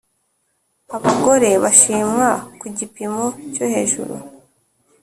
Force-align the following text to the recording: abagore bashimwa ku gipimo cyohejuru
abagore 0.95 1.49
bashimwa 1.63 2.29
ku 2.59 2.65
gipimo 2.77 3.25
cyohejuru 3.53 4.15